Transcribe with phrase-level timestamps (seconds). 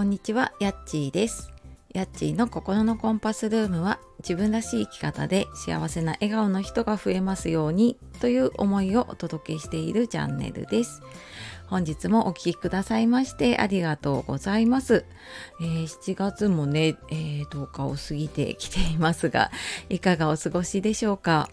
[0.00, 1.52] こんにちは、やっちーです。
[1.92, 11.02] やっちーの心のコンパスルームは自分らしい生き方で幸せな笑顔の人が増えますようにという思いをお届けしているチャンネルです。
[11.66, 15.04] 本日もお聴きくださいましてありがとうございます。
[15.60, 19.50] えー7月もね、え10日を過ぎてきていますが、
[19.90, 21.50] いかがお過ごしでしょうか？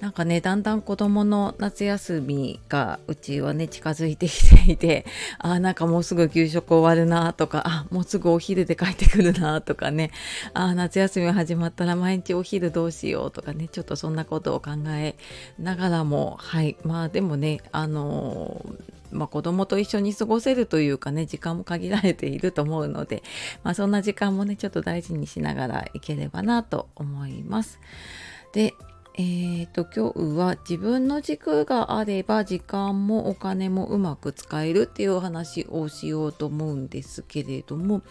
[0.00, 5.06] なんかねだんだん子供の夏休みがうちはね近づいてきていて
[5.38, 10.10] あーなんかもうすぐ給食終わるなとか あもうすぐお昼で帰ってくるなとかね
[10.52, 15.16] あー夏休み始まったら毎日お昼どうしようとかねちょっとそんなことを考え
[15.58, 23.22] ながらもはいまあでもねあのーまあ、子供と一緒に過ごせるというかね時間も限られていると思うので、
[23.62, 27.80] まあ、そんな時間もねちょっと大事にしながらいければなと思います。
[28.52, 28.74] で
[29.18, 38.02] えー、と今日は自分の軸があれば時間もお金もうまく使えるっていうお話をしようと思うんですけれども、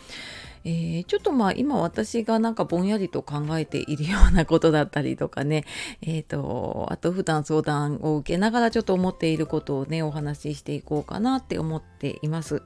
[0.64, 5.64] えーちょっとまあ今私がなんかぼんやりと考えているようなことだったりとかね、
[6.02, 12.64] えー、とあと普段相談を受けながらちょっと思っていることをねお話ししていこうかなって思っています。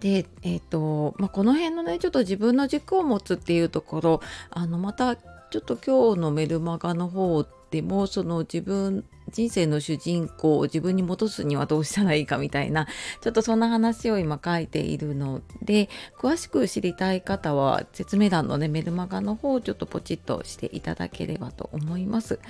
[0.00, 4.20] で、えーとまあ、この辺のねちょっと自分の軸を持つっていうところ
[4.50, 5.16] あのまた
[5.54, 12.88] ちょっと今日のメルマガの方でもその自分人生の主人公を自分に戻すにはどうしたらいいかみたいな
[13.20, 15.88] ちょっとそんな話を今書いているので
[16.18, 22.40] 詳しく知りたい方は説明欄のねメルマガの方をちょっとポチッとしていただければと思います。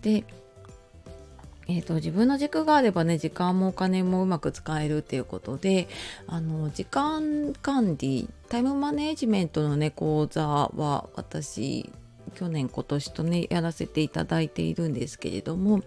[0.00, 0.24] で
[1.70, 5.86] えー、と自分の軸があればね時間もお金もうまく使えるっていうことで
[6.26, 11.92] あの時間管理タイムマネジメントのね講座は私
[12.30, 15.82] 去年今年とねやらせていただいているんですけれども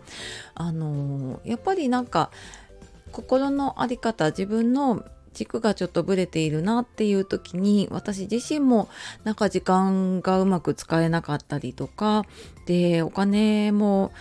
[0.55, 2.31] あのやっぱりなんか
[3.11, 5.03] 心の在り方自分の
[5.33, 8.89] 軸がちょっとブレているなっていう時に私自身も
[9.23, 12.25] なんか時間がうまく使えなかったりとか
[12.65, 14.11] でお金も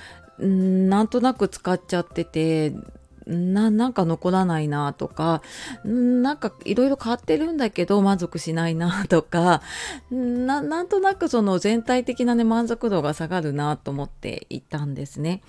[0.42, 2.72] んなんとなく使っちゃってて
[3.26, 5.42] ななんか残らないなとか
[5.84, 9.62] なんかいろいろ買ってるんだけど満足しないなとか
[10.10, 15.42] ななんとなくその全体的なね満足度が下がるなと思っていたんですね。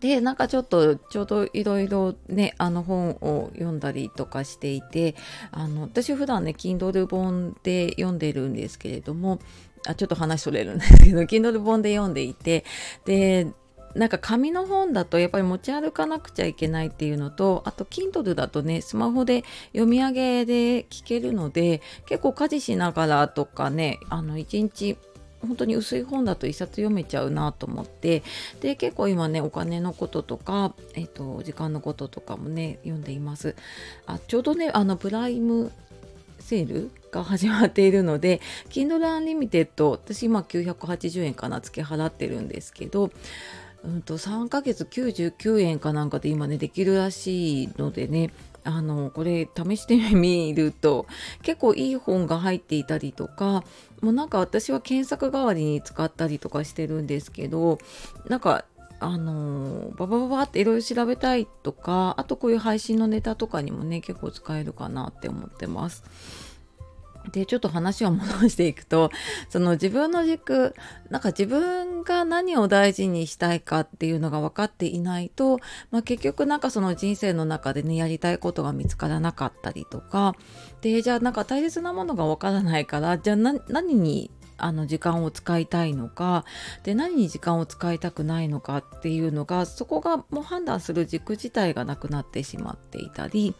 [0.00, 5.16] でなんかちょっとちょうどいろいろねあの本を読んだりとかしていて
[5.50, 9.40] あの私普段ね Kindle 本で読んでるんですけれども
[9.86, 12.64] あちょっと話それるんですけど Kindle 本で読んでいて
[13.04, 13.48] で
[13.98, 24.96] なんか紙の本だとやっぱり持ち歩かなくちゃいけないっていうのとあと Kindle だとねスマホで読み上げで聞けるので結構家事しながらとかねあの一日
[25.40, 28.22] 本当に薄い本だと一冊読めちゃうなと思って
[28.60, 33.54] で結構今ねお金のこととか、えっと時間のこととかもね読んでいます。
[34.06, 35.70] あちょうどねあのプライム
[36.40, 43.10] セールが始まっているので Kindle Unlimited 私今980円かな付け払ってるんですけど
[43.84, 48.30] うんと3ヶ月99円かなんかで今ねできるらしいのでね
[48.64, 51.06] あのこれ試してみると
[51.42, 53.64] 結構いい本が入っていたりとか
[54.02, 57.78] もうなんか私は検索代わりに使ったりとかしてるんですけど
[58.28, 58.64] なんか
[59.00, 66.02] あのババババっていろいろ調べたいとかあとこういう配信のネタとかにもね結構使えるかなって思ってます。
[67.30, 69.10] でちょっと話を戻していくと
[69.48, 70.74] その自分の軸
[71.10, 75.58] なんか自分が何を大事にしたいかっていうのが分かっていないと、
[75.90, 80.34] まあ、結局なんかその人生の中でねやりたいことが見つからなかったりとか
[80.80, 86.44] でじゃあなんか大切なものが分からないからじゃあ何にあの時間を使いたいのか
[86.82, 93.54] で何に時間を使いたくないのかっていうのがそこがもう判断する軸自体がなくなってしまっていたり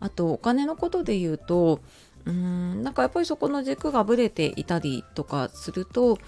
[0.00, 1.80] あとお金のことで言うと
[2.26, 6.18] うーんなんかやっぱりそこの軸がぶれていたりとかすると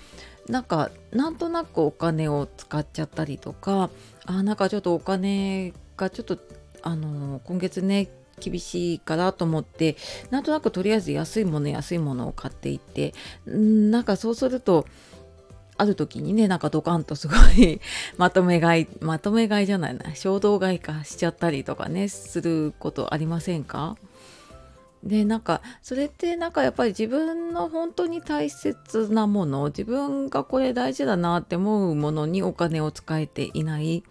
[0.49, 3.91] なんかなんとなくお金を使っちゃったりとか
[4.27, 6.39] あなんかちょっとお金がちょっと
[6.83, 8.09] あの今月ね
[8.39, 9.97] 厳しいからと思って
[10.31, 13.15] なんとなくとりあえず安いもの安いものを買っていって
[13.51, 14.87] んなんかそうすると
[15.78, 17.81] ある時にねなんかドカンとすごい
[18.16, 23.97] まとめ買いまとめ買いじゃないな衝動買いかしちゃったりとかねすることありませんか？
[25.07, 34.03] でなんかそれってなんかやっぱり自分の本当に大切なもの自分がこれ大事だなって思うものにお金を使えていない。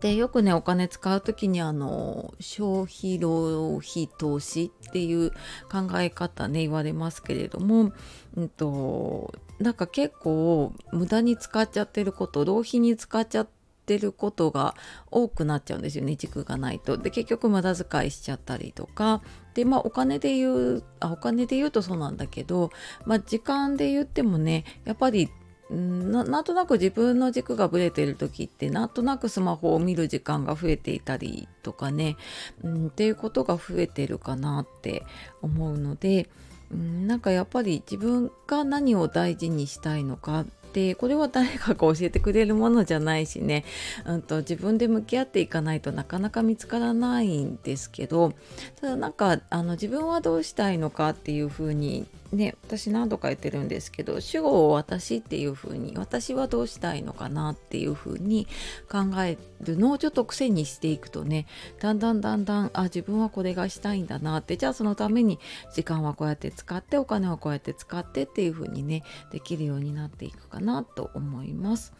[0.00, 5.30] でよくねお金使う時にあの消費浪費投資っていう
[5.70, 7.92] 考え方ね言われますけれども、
[8.34, 13.59] うんと、なんか結構無駄に使っちゃってること浪費に使っちゃって
[13.90, 14.76] てることが
[15.10, 16.96] 多くなっちゃうんですよね軸がないと。
[16.96, 19.20] で結局無駄遣いしちゃったりとか
[19.54, 22.70] でまあお金で言うあお金で言うとそうなんだけど、
[23.04, 25.28] まあ、時間で言ってもねやっぱり
[25.70, 32.16] ななんとなく自分の軸がぶれてる時ってなんとなくスマホを見る時間が増えていたりとかね、
[32.62, 35.04] うん、っていうことが増えてるかなって
[35.42, 36.28] 思うので、
[36.72, 43.64] うん、なんかやっぱり自分が何を大事にしたいのかでこれは誰かが教えてくれるものじゃないしね、
[44.04, 48.32] うんと、自分で向き合っていかないとなかなか見つからないんですけど
[48.80, 58.46] ただなんかあの自分はどうしたいのかっていうふうにね私何度か言ってるんですけど主語を私っていう風に私はどうしたいのかなっていう風に
[58.90, 61.46] 考えるのをちょっと癖にしていくとね
[61.80, 65.38] だんだんだんだんあ自分はこれがしたいんだなってじゃあそのために
[65.74, 71.92] 時間はこうやって使ってお金はこうやって使ってっていう風にねできるようになっていくかなと思います。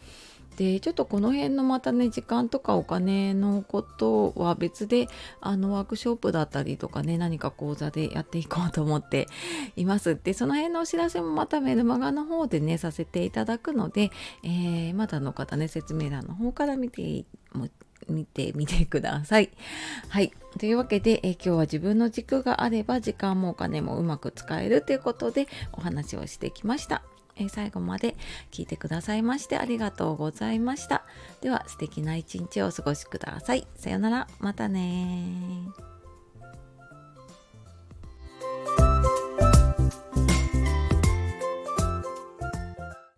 [0.57, 5.07] でちょっとこの辺のまたね時間とかお金のことは別で
[5.39, 9.27] あのワークショップだったりとかね何か講座でやっていこうと思って
[9.75, 14.11] いますでその辺のお知らせもまたメルマガの方でねさせていただくので、
[14.43, 17.25] えー、まだの方ね説明欄の方から見て
[18.09, 19.51] 見てみてください。
[20.09, 20.31] はい。
[20.57, 27.03] というわけで、え今日は自分の軸があれば時間もお金もうまく使えるということでお話をしてきました。
[27.35, 28.15] え最後まで
[28.51, 31.03] 聞いてくださいましてありがとうございました。
[31.41, 33.67] では素敵な一日をお過ごしください。
[33.75, 34.27] さようなら。
[34.39, 35.90] またね